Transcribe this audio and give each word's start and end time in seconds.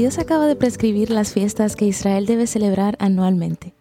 Dios 0.00 0.18
acaba 0.18 0.46
de 0.46 0.56
prescribir 0.56 1.10
las 1.10 1.34
fiestas 1.34 1.76
que 1.76 1.84
Israel 1.84 2.24
debe 2.24 2.46
celebrar 2.46 2.96
anualmente. 3.00 3.74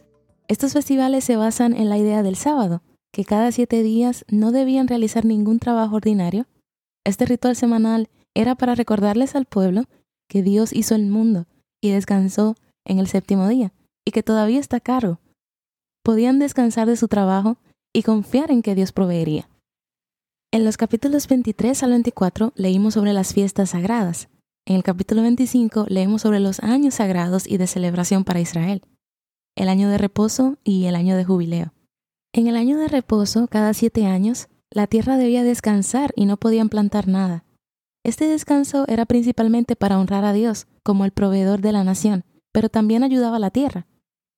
Estos 0.49 0.73
festivales 0.73 1.23
se 1.23 1.37
basan 1.37 1.73
en 1.73 1.87
la 1.87 1.97
idea 1.97 2.23
del 2.23 2.35
sábado, 2.35 2.83
que 3.13 3.23
cada 3.23 3.53
siete 3.53 3.83
días 3.83 4.25
no 4.27 4.51
debían 4.51 4.89
realizar 4.89 5.23
ningún 5.23 5.59
trabajo 5.59 5.95
ordinario. 5.95 6.45
Este 7.05 7.25
ritual 7.25 7.55
semanal 7.55 8.09
era 8.33 8.55
para 8.55 8.75
recordarles 8.75 9.33
al 9.33 9.45
pueblo 9.45 9.85
que 10.27 10.43
Dios 10.43 10.73
hizo 10.73 10.93
el 10.93 11.07
mundo 11.07 11.45
y 11.79 11.91
descansó 11.91 12.57
en 12.83 12.99
el 12.99 13.07
séptimo 13.07 13.47
día, 13.47 13.71
y 14.03 14.11
que 14.11 14.21
todavía 14.21 14.59
está 14.59 14.81
caro. 14.81 15.21
Podían 16.03 16.37
descansar 16.37 16.89
de 16.89 16.97
su 16.97 17.07
trabajo 17.07 17.59
y 17.93 18.03
confiar 18.03 18.51
en 18.51 18.61
que 18.61 18.75
Dios 18.75 18.91
proveería. 18.91 19.47
En 20.51 20.65
los 20.65 20.75
capítulos 20.75 21.29
23 21.29 21.81
al 21.81 21.91
24 21.91 22.51
leímos 22.57 22.95
sobre 22.95 23.13
las 23.13 23.33
fiestas 23.33 23.69
sagradas, 23.69 24.27
en 24.69 24.75
el 24.75 24.83
capítulo 24.83 25.23
25 25.23 25.87
leemos 25.89 26.21
sobre 26.21 26.39
los 26.39 26.59
años 26.59 26.93
sagrados 26.93 27.47
y 27.47 27.57
de 27.57 27.65
celebración 27.65 28.23
para 28.23 28.39
Israel, 28.39 28.83
el 29.55 29.67
año 29.67 29.89
de 29.89 29.97
reposo 29.97 30.59
y 30.63 30.85
el 30.85 30.95
año 30.95 31.17
de 31.17 31.25
jubileo. 31.25 31.73
En 32.33 32.45
el 32.45 32.55
año 32.55 32.77
de 32.77 32.87
reposo, 32.87 33.47
cada 33.47 33.73
siete 33.73 34.05
años, 34.05 34.47
la 34.69 34.85
tierra 34.85 35.17
debía 35.17 35.41
descansar 35.43 36.13
y 36.15 36.27
no 36.27 36.37
podían 36.37 36.69
plantar 36.69 37.07
nada. 37.07 37.45
Este 38.05 38.27
descanso 38.27 38.85
era 38.87 39.07
principalmente 39.07 39.75
para 39.75 39.97
honrar 39.97 40.23
a 40.23 40.33
Dios 40.33 40.67
como 40.83 41.03
el 41.03 41.11
proveedor 41.11 41.61
de 41.61 41.71
la 41.71 41.83
nación, 41.83 42.23
pero 42.51 42.69
también 42.69 43.01
ayudaba 43.01 43.37
a 43.37 43.39
la 43.39 43.49
tierra. 43.49 43.87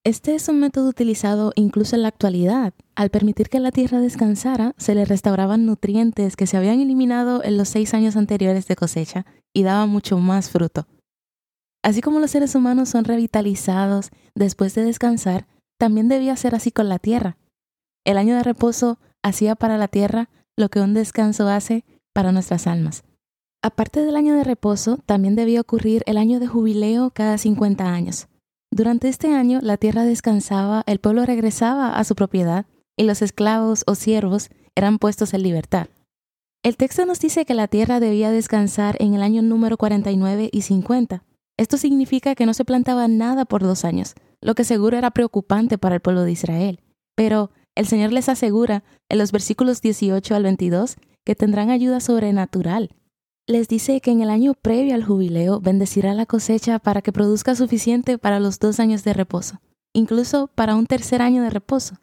Este 0.03 0.33
es 0.33 0.49
un 0.49 0.59
método 0.59 0.89
utilizado 0.89 1.51
incluso 1.55 1.95
en 1.95 2.01
la 2.01 2.07
actualidad. 2.07 2.73
Al 2.95 3.11
permitir 3.11 3.49
que 3.49 3.59
la 3.59 3.71
tierra 3.71 3.99
descansara, 3.99 4.73
se 4.77 4.95
le 4.95 5.05
restauraban 5.05 5.67
nutrientes 5.67 6.35
que 6.35 6.47
se 6.47 6.57
habían 6.57 6.79
eliminado 6.79 7.43
en 7.43 7.55
los 7.55 7.69
seis 7.69 7.93
años 7.93 8.15
anteriores 8.15 8.67
de 8.67 8.75
cosecha 8.75 9.27
y 9.53 9.61
daban 9.61 9.89
mucho 9.89 10.17
más 10.17 10.49
fruto. 10.49 10.87
Así 11.83 12.01
como 12.01 12.19
los 12.19 12.31
seres 12.31 12.55
humanos 12.55 12.89
son 12.89 13.05
revitalizados 13.05 14.09
después 14.33 14.73
de 14.73 14.85
descansar, 14.85 15.45
también 15.77 16.07
debía 16.07 16.35
ser 16.35 16.55
así 16.55 16.71
con 16.71 16.89
la 16.89 16.97
tierra. 16.97 17.37
El 18.03 18.17
año 18.17 18.35
de 18.35 18.41
reposo 18.41 18.97
hacía 19.21 19.53
para 19.53 19.77
la 19.77 19.87
tierra 19.87 20.29
lo 20.57 20.69
que 20.69 20.79
un 20.79 20.95
descanso 20.95 21.47
hace 21.47 21.85
para 22.11 22.31
nuestras 22.31 22.65
almas. 22.65 23.03
Aparte 23.61 24.03
del 24.03 24.15
año 24.15 24.33
de 24.33 24.43
reposo, 24.43 24.97
también 25.05 25.35
debía 25.35 25.61
ocurrir 25.61 26.01
el 26.07 26.17
año 26.17 26.39
de 26.39 26.47
jubileo 26.47 27.11
cada 27.11 27.37
50 27.37 27.85
años. 27.85 28.27
Durante 28.73 29.09
este 29.09 29.33
año 29.33 29.59
la 29.61 29.75
tierra 29.75 30.05
descansaba, 30.05 30.83
el 30.87 30.99
pueblo 30.99 31.25
regresaba 31.25 31.97
a 31.97 32.03
su 32.05 32.15
propiedad 32.15 32.65
y 32.95 33.03
los 33.03 33.21
esclavos 33.21 33.83
o 33.85 33.95
siervos 33.95 34.49
eran 34.75 34.97
puestos 34.97 35.33
en 35.33 35.43
libertad. 35.43 35.87
El 36.63 36.77
texto 36.77 37.05
nos 37.05 37.19
dice 37.19 37.45
que 37.45 37.53
la 37.53 37.67
tierra 37.67 37.99
debía 37.99 38.31
descansar 38.31 38.95
en 38.99 39.13
el 39.13 39.23
año 39.23 39.41
número 39.41 39.75
49 39.75 40.49
y 40.53 40.61
50. 40.61 41.25
Esto 41.57 41.75
significa 41.75 42.33
que 42.33 42.45
no 42.45 42.53
se 42.53 42.63
plantaba 42.63 43.09
nada 43.09 43.43
por 43.43 43.61
dos 43.61 43.83
años, 43.83 44.15
lo 44.39 44.55
que 44.55 44.63
seguro 44.63 44.97
era 44.97 45.11
preocupante 45.11 45.77
para 45.77 45.95
el 45.95 46.01
pueblo 46.01 46.23
de 46.23 46.31
Israel. 46.31 46.79
Pero 47.15 47.51
el 47.75 47.87
Señor 47.87 48.13
les 48.13 48.29
asegura 48.29 48.85
en 49.09 49.17
los 49.17 49.33
versículos 49.33 49.81
18 49.81 50.33
al 50.33 50.43
22 50.43 50.95
que 51.25 51.35
tendrán 51.35 51.71
ayuda 51.71 51.99
sobrenatural 51.99 52.95
les 53.47 53.67
dice 53.67 54.01
que 54.01 54.11
en 54.11 54.21
el 54.21 54.29
año 54.29 54.53
previo 54.53 54.95
al 54.95 55.03
jubileo 55.03 55.59
bendecirá 55.59 56.13
la 56.13 56.25
cosecha 56.25 56.79
para 56.79 57.01
que 57.01 57.11
produzca 57.11 57.55
suficiente 57.55 58.17
para 58.17 58.39
los 58.39 58.59
dos 58.59 58.79
años 58.79 59.03
de 59.03 59.13
reposo, 59.13 59.61
incluso 59.93 60.47
para 60.47 60.75
un 60.75 60.85
tercer 60.85 61.21
año 61.21 61.43
de 61.43 61.49
reposo. 61.49 61.95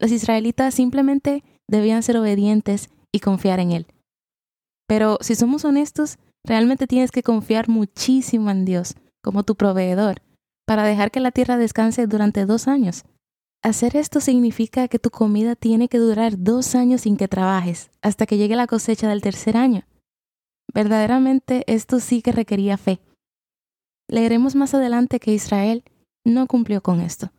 Los 0.00 0.12
israelitas 0.12 0.74
simplemente 0.74 1.42
debían 1.66 2.02
ser 2.02 2.16
obedientes 2.16 2.90
y 3.12 3.20
confiar 3.20 3.60
en 3.60 3.72
Él. 3.72 3.86
Pero 4.86 5.18
si 5.20 5.34
somos 5.34 5.64
honestos, 5.64 6.18
realmente 6.44 6.86
tienes 6.86 7.10
que 7.10 7.22
confiar 7.22 7.68
muchísimo 7.68 8.50
en 8.50 8.64
Dios 8.64 8.94
como 9.22 9.42
tu 9.42 9.56
proveedor 9.56 10.22
para 10.66 10.84
dejar 10.84 11.10
que 11.10 11.20
la 11.20 11.32
tierra 11.32 11.56
descanse 11.56 12.06
durante 12.06 12.44
dos 12.44 12.68
años. 12.68 13.04
Hacer 13.62 13.96
esto 13.96 14.20
significa 14.20 14.86
que 14.86 14.98
tu 14.98 15.10
comida 15.10 15.56
tiene 15.56 15.88
que 15.88 15.98
durar 15.98 16.34
dos 16.38 16.74
años 16.74 17.00
sin 17.00 17.16
que 17.16 17.26
trabajes, 17.26 17.90
hasta 18.02 18.26
que 18.26 18.36
llegue 18.36 18.54
la 18.54 18.66
cosecha 18.66 19.08
del 19.08 19.22
tercer 19.22 19.56
año. 19.56 19.82
Verdaderamente 20.78 21.64
esto 21.66 21.98
sí 21.98 22.22
que 22.22 22.30
requería 22.30 22.76
fe. 22.76 23.00
Leeremos 24.08 24.54
más 24.54 24.74
adelante 24.74 25.18
que 25.18 25.34
Israel 25.34 25.82
no 26.24 26.46
cumplió 26.46 26.84
con 26.84 27.00
esto. 27.00 27.32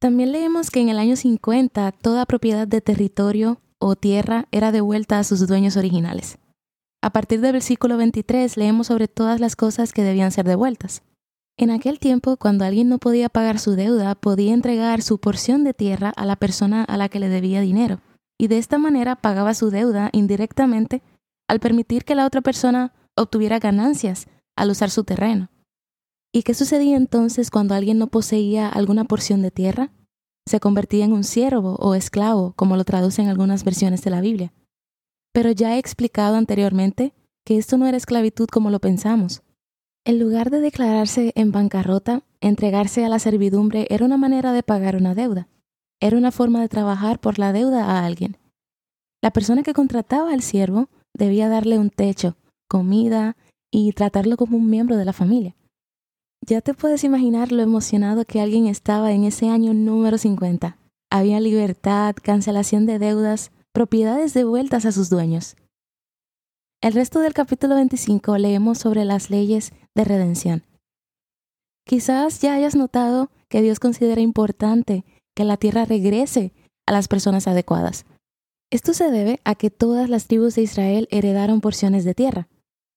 También 0.00 0.30
leemos 0.30 0.70
que 0.70 0.78
en 0.78 0.90
el 0.90 1.00
año 1.00 1.16
50 1.16 1.90
toda 1.90 2.24
propiedad 2.24 2.68
de 2.68 2.80
territorio 2.80 3.60
o 3.80 3.96
tierra 3.96 4.46
era 4.52 4.70
devuelta 4.70 5.18
a 5.18 5.24
sus 5.24 5.44
dueños 5.48 5.76
originales. 5.76 6.38
A 7.02 7.10
partir 7.10 7.40
del 7.40 7.54
versículo 7.54 7.96
23 7.96 8.56
leemos 8.56 8.86
sobre 8.86 9.08
todas 9.08 9.40
las 9.40 9.56
cosas 9.56 9.92
que 9.92 10.04
debían 10.04 10.30
ser 10.30 10.46
devueltas. 10.46 11.02
En 11.58 11.72
aquel 11.72 11.98
tiempo, 11.98 12.36
cuando 12.36 12.64
alguien 12.64 12.88
no 12.88 12.98
podía 12.98 13.28
pagar 13.28 13.58
su 13.58 13.72
deuda, 13.72 14.14
podía 14.14 14.54
entregar 14.54 15.02
su 15.02 15.18
porción 15.18 15.64
de 15.64 15.74
tierra 15.74 16.12
a 16.14 16.24
la 16.26 16.36
persona 16.36 16.84
a 16.84 16.96
la 16.96 17.08
que 17.08 17.18
le 17.18 17.28
debía 17.28 17.60
dinero, 17.60 17.98
y 18.38 18.46
de 18.46 18.58
esta 18.58 18.78
manera 18.78 19.16
pagaba 19.16 19.52
su 19.54 19.70
deuda 19.70 20.10
indirectamente 20.12 21.02
al 21.48 21.60
permitir 21.60 22.04
que 22.04 22.14
la 22.14 22.26
otra 22.26 22.40
persona 22.40 22.92
obtuviera 23.16 23.58
ganancias 23.58 24.26
al 24.56 24.70
usar 24.70 24.90
su 24.90 25.04
terreno. 25.04 25.50
¿Y 26.32 26.42
qué 26.42 26.54
sucedía 26.54 26.96
entonces 26.96 27.50
cuando 27.50 27.74
alguien 27.74 27.98
no 27.98 28.08
poseía 28.08 28.68
alguna 28.68 29.04
porción 29.04 29.42
de 29.42 29.50
tierra? 29.50 29.92
Se 30.46 30.60
convertía 30.60 31.04
en 31.04 31.12
un 31.12 31.24
siervo 31.24 31.76
o 31.76 31.94
esclavo, 31.94 32.52
como 32.56 32.76
lo 32.76 32.84
traducen 32.84 33.28
algunas 33.28 33.64
versiones 33.64 34.02
de 34.02 34.10
la 34.10 34.20
Biblia. 34.20 34.52
Pero 35.32 35.52
ya 35.52 35.74
he 35.74 35.78
explicado 35.78 36.36
anteriormente 36.36 37.14
que 37.44 37.56
esto 37.56 37.78
no 37.78 37.86
era 37.86 37.96
esclavitud 37.96 38.48
como 38.48 38.70
lo 38.70 38.80
pensamos. 38.80 39.42
En 40.04 40.18
lugar 40.18 40.50
de 40.50 40.60
declararse 40.60 41.32
en 41.34 41.50
bancarrota, 41.50 42.24
entregarse 42.40 43.04
a 43.04 43.08
la 43.08 43.18
servidumbre 43.18 43.86
era 43.88 44.04
una 44.04 44.16
manera 44.16 44.52
de 44.52 44.62
pagar 44.62 44.96
una 44.96 45.14
deuda. 45.14 45.48
Era 46.00 46.18
una 46.18 46.30
forma 46.30 46.60
de 46.60 46.68
trabajar 46.68 47.20
por 47.20 47.38
la 47.38 47.52
deuda 47.52 47.84
a 47.86 48.04
alguien. 48.04 48.36
La 49.22 49.30
persona 49.30 49.62
que 49.62 49.72
contrataba 49.72 50.32
al 50.32 50.42
siervo 50.42 50.90
debía 51.16 51.48
darle 51.48 51.78
un 51.78 51.90
techo, 51.90 52.36
comida 52.68 53.36
y 53.70 53.92
tratarlo 53.92 54.36
como 54.36 54.56
un 54.56 54.68
miembro 54.68 54.96
de 54.96 55.04
la 55.04 55.12
familia. 55.12 55.56
Ya 56.46 56.60
te 56.60 56.74
puedes 56.74 57.04
imaginar 57.04 57.52
lo 57.52 57.62
emocionado 57.62 58.24
que 58.24 58.40
alguien 58.40 58.66
estaba 58.66 59.12
en 59.12 59.24
ese 59.24 59.48
año 59.48 59.72
número 59.72 60.18
50. 60.18 60.76
Había 61.10 61.40
libertad, 61.40 62.14
cancelación 62.22 62.84
de 62.84 62.98
deudas, 62.98 63.50
propiedades 63.72 64.34
devueltas 64.34 64.84
a 64.84 64.92
sus 64.92 65.08
dueños. 65.08 65.56
El 66.82 66.92
resto 66.92 67.20
del 67.20 67.32
capítulo 67.32 67.76
25 67.76 68.36
leemos 68.36 68.78
sobre 68.78 69.06
las 69.06 69.30
leyes 69.30 69.72
de 69.94 70.04
redención. 70.04 70.64
Quizás 71.86 72.40
ya 72.40 72.54
hayas 72.54 72.76
notado 72.76 73.30
que 73.48 73.62
Dios 73.62 73.80
considera 73.80 74.20
importante 74.20 75.04
que 75.34 75.44
la 75.44 75.56
tierra 75.56 75.84
regrese 75.86 76.52
a 76.86 76.92
las 76.92 77.08
personas 77.08 77.46
adecuadas. 77.48 78.04
Esto 78.70 78.92
se 78.94 79.10
debe 79.10 79.40
a 79.44 79.54
que 79.54 79.70
todas 79.70 80.08
las 80.08 80.26
tribus 80.26 80.54
de 80.54 80.62
Israel 80.62 81.08
heredaron 81.10 81.60
porciones 81.60 82.04
de 82.04 82.14
tierra. 82.14 82.48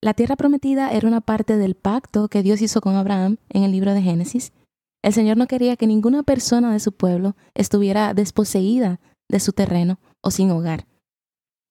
La 0.01 0.13
tierra 0.13 0.35
prometida 0.35 0.91
era 0.91 1.07
una 1.07 1.21
parte 1.21 1.57
del 1.57 1.75
pacto 1.75 2.27
que 2.27 2.43
Dios 2.43 2.61
hizo 2.61 2.81
con 2.81 2.95
Abraham 2.95 3.37
en 3.49 3.63
el 3.63 3.71
libro 3.71 3.93
de 3.93 4.01
Génesis. 4.01 4.53
El 5.03 5.13
Señor 5.13 5.37
no 5.37 5.47
quería 5.47 5.75
que 5.75 5.87
ninguna 5.87 6.23
persona 6.23 6.71
de 6.71 6.79
su 6.79 6.91
pueblo 6.91 7.35
estuviera 7.55 8.13
desposeída 8.13 8.99
de 9.29 9.39
su 9.39 9.53
terreno 9.53 9.99
o 10.21 10.31
sin 10.31 10.51
hogar. 10.51 10.87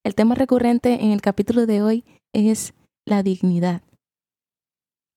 El 0.05 0.15
tema 0.15 0.35
recurrente 0.35 1.05
en 1.05 1.11
el 1.11 1.21
capítulo 1.21 1.67
de 1.67 1.83
hoy 1.83 2.05
es 2.33 2.75
la 3.07 3.23
dignidad. 3.23 3.83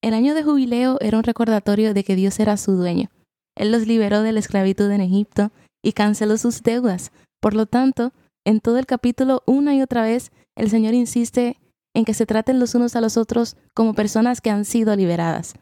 El 0.01 0.13
año 0.13 0.33
de 0.33 0.43
jubileo 0.43 0.97
era 1.01 1.17
un 1.17 1.23
recordatorio 1.23 1.93
de 1.93 2.03
que 2.03 2.15
Dios 2.15 2.39
era 2.39 2.57
su 2.57 2.71
dueño. 2.71 3.09
Él 3.55 3.71
los 3.71 3.85
liberó 3.85 4.21
de 4.21 4.31
la 4.31 4.39
esclavitud 4.39 4.89
en 4.89 5.01
Egipto 5.01 5.51
y 5.83 5.91
canceló 5.91 6.37
sus 6.37 6.63
deudas. 6.63 7.11
Por 7.41 7.53
lo 7.53 7.65
tanto, 7.65 8.13
en 8.45 8.59
todo 8.59 8.77
el 8.77 8.85
capítulo, 8.85 9.43
una 9.45 9.75
y 9.75 9.81
otra 9.81 10.03
vez, 10.03 10.31
el 10.55 10.69
Señor 10.69 10.93
insiste 10.93 11.57
en 11.93 12.05
que 12.05 12.13
se 12.13 12.25
traten 12.25 12.59
los 12.59 12.75
unos 12.75 12.95
a 12.95 13.01
los 13.01 13.17
otros 13.17 13.57
como 13.73 13.93
personas 13.93 14.41
que 14.41 14.49
han 14.49 14.65
sido 14.65 14.95
liberadas, 14.95 15.53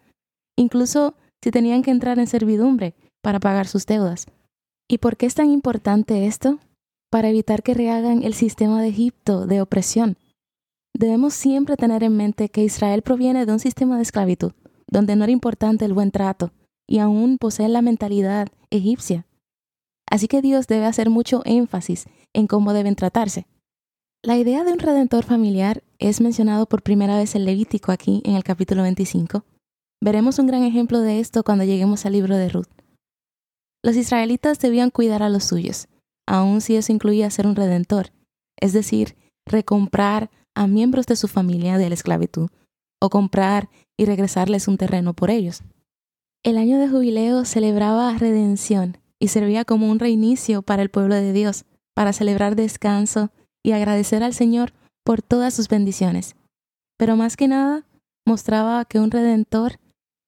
incluso 0.57 1.15
si 1.43 1.51
tenían 1.51 1.83
que 1.83 1.91
entrar 1.91 2.19
en 2.19 2.27
servidumbre 2.27 2.95
para 3.21 3.39
pagar 3.39 3.67
sus 3.67 3.85
deudas. 3.85 4.25
¿Y 4.89 4.99
por 4.99 5.17
qué 5.17 5.25
es 5.25 5.35
tan 5.35 5.49
importante 5.49 6.27
esto? 6.27 6.59
Para 7.09 7.29
evitar 7.29 7.63
que 7.63 7.73
rehagan 7.73 8.23
el 8.23 8.33
sistema 8.33 8.81
de 8.81 8.89
Egipto 8.89 9.45
de 9.45 9.61
opresión. 9.61 10.17
Debemos 10.93 11.33
siempre 11.33 11.77
tener 11.77 12.03
en 12.03 12.15
mente 12.17 12.49
que 12.49 12.63
Israel 12.63 13.01
proviene 13.01 13.45
de 13.45 13.53
un 13.53 13.59
sistema 13.59 13.97
de 13.97 14.03
esclavitud, 14.03 14.53
donde 14.87 15.15
no 15.15 15.23
era 15.23 15.33
importante 15.33 15.85
el 15.85 15.93
buen 15.93 16.11
trato, 16.11 16.51
y 16.87 16.99
aún 16.99 17.37
posee 17.37 17.67
la 17.67 17.81
mentalidad 17.81 18.47
egipcia. 18.69 19.25
Así 20.09 20.27
que 20.27 20.41
Dios 20.41 20.67
debe 20.67 20.85
hacer 20.85 21.09
mucho 21.09 21.41
énfasis 21.45 22.07
en 22.33 22.47
cómo 22.47 22.73
deben 22.73 22.95
tratarse. 22.95 23.47
La 24.23 24.37
idea 24.37 24.63
de 24.63 24.73
un 24.73 24.79
redentor 24.79 25.23
familiar 25.23 25.83
es 25.99 26.21
mencionado 26.21 26.65
por 26.65 26.83
primera 26.83 27.17
vez 27.17 27.35
en 27.35 27.45
Levítico 27.45 27.91
aquí 27.91 28.21
en 28.25 28.35
el 28.35 28.43
capítulo 28.43 28.81
25. 28.83 29.45
Veremos 30.01 30.39
un 30.39 30.47
gran 30.47 30.63
ejemplo 30.63 31.01
de 31.01 31.19
esto 31.19 31.43
cuando 31.43 31.63
lleguemos 31.63 32.05
al 32.05 32.13
libro 32.13 32.35
de 32.35 32.49
Ruth. 32.49 32.69
Los 33.83 33.95
israelitas 33.95 34.59
debían 34.59 34.89
cuidar 34.89 35.23
a 35.23 35.29
los 35.29 35.43
suyos, 35.43 35.87
aun 36.27 36.61
si 36.61 36.75
eso 36.75 36.91
incluía 36.91 37.29
ser 37.29 37.47
un 37.47 37.55
redentor, 37.55 38.11
es 38.59 38.73
decir, 38.73 39.15
recomprar 39.45 40.29
a 40.55 40.67
miembros 40.67 41.05
de 41.05 41.15
su 41.15 41.27
familia 41.27 41.77
de 41.77 41.89
la 41.89 41.95
esclavitud, 41.95 42.49
o 43.01 43.09
comprar 43.09 43.69
y 43.97 44.05
regresarles 44.05 44.67
un 44.67 44.77
terreno 44.77 45.13
por 45.13 45.29
ellos. 45.29 45.61
El 46.43 46.57
año 46.57 46.79
de 46.79 46.89
jubileo 46.89 47.45
celebraba 47.45 48.17
redención 48.17 48.97
y 49.19 49.29
servía 49.29 49.65
como 49.65 49.89
un 49.89 49.99
reinicio 49.99 50.61
para 50.61 50.81
el 50.81 50.89
pueblo 50.89 51.15
de 51.15 51.33
Dios, 51.33 51.65
para 51.97 52.13
celebrar 52.13 52.55
descanso 52.55 53.31
y 53.65 53.71
agradecer 53.71 54.21
al 54.21 54.35
Señor 54.35 54.71
por 55.03 55.23
todas 55.23 55.55
sus 55.55 55.67
bendiciones. 55.67 56.35
Pero 56.95 57.15
más 57.15 57.35
que 57.35 57.47
nada, 57.47 57.87
mostraba 58.23 58.85
que 58.85 58.99
un 58.99 59.09
redentor 59.09 59.79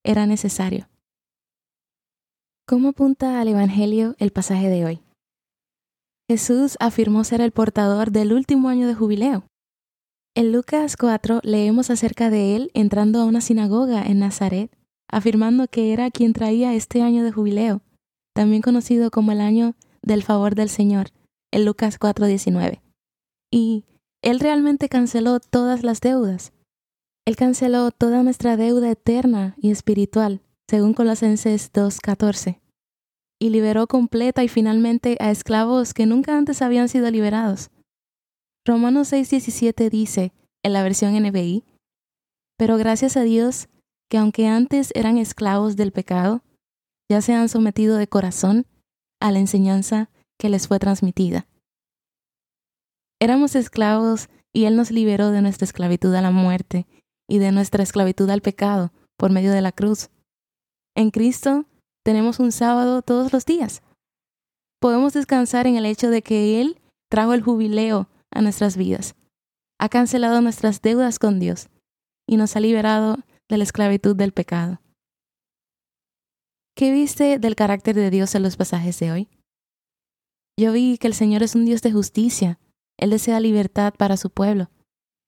era 0.04 0.26
necesario. 0.26 0.90
¿Cómo 2.68 2.90
apunta 2.90 3.40
al 3.40 3.50
Evangelio 3.50 4.16
el 4.18 4.32
pasaje 4.32 4.68
de 4.68 4.84
hoy? 4.84 5.04
Jesús 6.28 6.76
afirmó 6.80 7.24
ser 7.24 7.40
el 7.40 7.52
portador 7.52 8.10
del 8.10 8.34
último 8.34 8.70
año 8.70 8.88
de 8.88 8.96
jubileo. 8.96 9.44
En 10.36 10.52
Lucas 10.52 10.98
4 10.98 11.42
leemos 11.44 11.92
acerca 11.92 12.32
de 12.32 12.56
él 12.56 12.72
entrando 12.74 13.22
a 13.22 13.26
una 13.26 13.42
sinagoga 13.42 14.02
en 14.08 14.18
Nazaret, 14.18 14.76
afirmando 15.08 15.68
que 15.68 15.94
era 15.94 16.10
quien 16.10 16.34
traía 16.34 16.74
este 16.74 17.04
año 17.04 17.24
de 17.24 17.32
jubileo, 17.32 17.84
también 18.34 18.64
conocido 18.64 19.12
como 19.12 19.32
el 19.32 19.40
año 19.40 19.76
del 20.02 20.24
favor 20.24 20.56
del 20.56 20.70
Señor, 20.70 21.12
en 21.52 21.66
Lucas 21.66 22.00
4:19. 22.00 22.82
Y 23.52 23.86
él 24.22 24.40
realmente 24.40 24.90
canceló 24.90 25.40
todas 25.40 25.84
las 25.84 26.02
deudas. 26.02 26.54
Él 27.26 27.36
canceló 27.36 27.92
toda 27.92 28.24
nuestra 28.24 28.58
deuda 28.58 28.92
eterna 28.92 29.56
y 29.58 29.72
espiritual, 29.72 30.42
según 30.70 30.94
Colosenses 30.94 31.72
2.14, 31.72 32.60
y 33.40 33.50
liberó 33.50 33.88
completa 33.88 34.44
y 34.44 34.48
finalmente 34.48 35.16
a 35.20 35.32
esclavos 35.32 35.94
que 35.94 36.06
nunca 36.06 36.38
antes 36.38 36.62
habían 36.62 36.90
sido 36.90 37.10
liberados. 37.12 37.70
Romanos 38.66 39.12
6.17 39.14 39.90
dice, 39.90 40.34
en 40.64 40.74
la 40.74 40.84
versión 40.84 41.14
NBI, 41.16 41.64
pero 42.58 42.78
gracias 42.78 43.16
a 43.16 43.24
Dios 43.24 43.70
que 44.10 44.18
aunque 44.18 44.48
antes 44.48 44.92
eran 44.96 45.18
esclavos 45.18 45.76
del 45.76 45.92
pecado, 45.92 46.44
ya 47.10 47.22
se 47.22 47.34
han 47.34 47.48
sometido 47.48 47.96
de 47.98 48.08
corazón 48.08 48.66
a 49.22 49.32
la 49.32 49.40
enseñanza 49.40 50.10
que 50.40 50.50
les 50.50 50.68
fue 50.68 50.80
transmitida. 50.80 51.46
Éramos 53.22 53.56
esclavos 53.56 54.30
y 54.54 54.66
Él 54.66 54.76
nos 54.76 54.90
liberó 54.90 55.30
de 55.32 55.42
nuestra 55.42 55.66
esclavitud 55.66 56.16
a 56.16 56.22
la 56.22 56.32
muerte 56.32 56.88
y 57.28 57.38
de 57.38 57.52
nuestra 57.52 57.84
esclavitud 57.84 58.30
al 58.30 58.42
pecado 58.42 58.92
por 59.18 59.32
medio 59.32 59.52
de 59.52 59.62
la 59.62 59.74
cruz. 59.74 60.10
En 60.96 61.12
Cristo 61.12 61.66
tenemos 62.04 62.40
un 62.40 62.52
sábado 62.52 63.02
todos 63.02 63.34
los 63.34 63.46
días. 63.46 63.84
Podemos 64.80 65.14
descansar 65.14 65.68
en 65.68 65.76
el 65.76 65.86
hecho 65.86 66.10
de 66.10 66.22
que 66.22 66.62
Él 66.62 66.82
trajo 67.10 67.34
el 67.34 67.44
jubileo 67.44 68.10
a 68.32 68.42
nuestras 68.42 68.78
vidas, 68.78 69.16
ha 69.80 69.90
cancelado 69.90 70.42
nuestras 70.42 70.82
deudas 70.82 71.20
con 71.20 71.40
Dios 71.40 71.70
y 72.28 72.38
nos 72.38 72.56
ha 72.56 72.60
liberado 72.60 73.18
de 73.50 73.58
la 73.58 73.64
esclavitud 73.64 74.16
del 74.16 74.32
pecado. 74.32 74.82
¿Qué 76.76 76.94
viste 76.94 77.40
del 77.40 77.56
carácter 77.56 77.96
de 77.96 78.10
Dios 78.10 78.36
en 78.36 78.44
los 78.44 78.56
pasajes 78.56 79.00
de 79.00 79.12
hoy? 79.12 79.30
Yo 80.60 80.74
vi 80.74 80.98
que 80.98 81.08
el 81.08 81.14
Señor 81.14 81.44
es 81.44 81.56
un 81.56 81.66
Dios 81.66 81.82
de 81.82 81.92
justicia 81.92 82.60
él 83.00 83.12
desea 83.12 83.40
libertad 83.40 83.94
para 83.98 84.18
su 84.18 84.30
pueblo. 84.30 84.70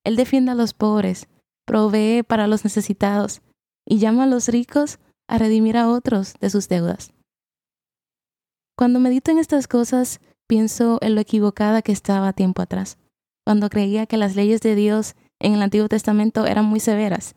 Él 0.03 0.15
defiende 0.15 0.51
a 0.51 0.55
los 0.55 0.73
pobres, 0.73 1.27
provee 1.65 2.21
para 2.23 2.47
los 2.47 2.63
necesitados 2.63 3.41
y 3.87 3.99
llama 3.99 4.23
a 4.23 4.27
los 4.27 4.49
ricos 4.49 4.99
a 5.27 5.37
redimir 5.37 5.77
a 5.77 5.89
otros 5.89 6.33
de 6.41 6.49
sus 6.49 6.67
deudas. 6.67 7.13
Cuando 8.77 8.99
medito 8.99 9.31
en 9.31 9.37
estas 9.39 9.67
cosas, 9.67 10.19
pienso 10.47 10.97
en 11.01 11.15
lo 11.15 11.21
equivocada 11.21 11.81
que 11.81 11.93
estaba 11.93 12.33
tiempo 12.33 12.61
atrás, 12.61 12.97
cuando 13.45 13.69
creía 13.69 14.05
que 14.05 14.17
las 14.17 14.35
leyes 14.35 14.59
de 14.61 14.75
Dios 14.75 15.15
en 15.39 15.53
el 15.53 15.61
Antiguo 15.61 15.87
Testamento 15.87 16.45
eran 16.45 16.65
muy 16.65 16.79
severas. 16.79 17.35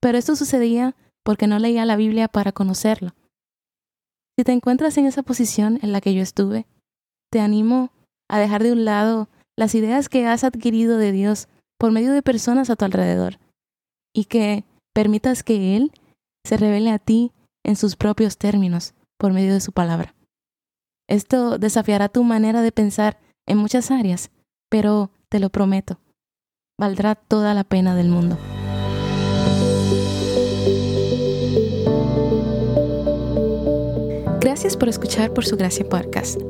Pero 0.00 0.16
esto 0.16 0.36
sucedía 0.36 0.96
porque 1.22 1.46
no 1.46 1.58
leía 1.58 1.84
la 1.84 1.96
Biblia 1.96 2.28
para 2.28 2.52
conocerlo. 2.52 3.14
Si 4.38 4.44
te 4.44 4.52
encuentras 4.52 4.96
en 4.96 5.04
esa 5.06 5.22
posición 5.22 5.78
en 5.82 5.92
la 5.92 6.00
que 6.00 6.14
yo 6.14 6.22
estuve, 6.22 6.66
te 7.30 7.40
animo 7.40 7.90
a 8.28 8.38
dejar 8.38 8.62
de 8.62 8.72
un 8.72 8.84
lado 8.84 9.28
las 9.56 9.74
ideas 9.74 10.08
que 10.08 10.26
has 10.26 10.44
adquirido 10.44 10.98
de 10.98 11.12
Dios 11.12 11.48
por 11.78 11.92
medio 11.92 12.12
de 12.12 12.22
personas 12.22 12.70
a 12.70 12.76
tu 12.76 12.84
alrededor 12.84 13.38
y 14.14 14.24
que 14.24 14.64
permitas 14.92 15.42
que 15.42 15.76
Él 15.76 15.92
se 16.44 16.56
revele 16.56 16.90
a 16.90 16.98
ti 16.98 17.32
en 17.64 17.76
sus 17.76 17.96
propios 17.96 18.38
términos 18.38 18.94
por 19.18 19.32
medio 19.32 19.52
de 19.54 19.60
su 19.60 19.72
palabra. 19.72 20.14
Esto 21.08 21.58
desafiará 21.58 22.08
tu 22.08 22.24
manera 22.24 22.62
de 22.62 22.72
pensar 22.72 23.18
en 23.46 23.58
muchas 23.58 23.90
áreas, 23.90 24.30
pero 24.68 25.10
te 25.28 25.40
lo 25.40 25.50
prometo, 25.50 26.00
valdrá 26.78 27.14
toda 27.14 27.54
la 27.54 27.64
pena 27.64 27.94
del 27.94 28.08
mundo. 28.08 28.38
Gracias 34.40 34.76
por 34.76 34.88
escuchar 34.88 35.32
por 35.32 35.44
su 35.44 35.56
gracia 35.56 35.88
podcast. 35.88 36.49